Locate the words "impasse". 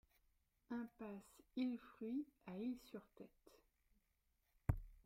0.71-1.19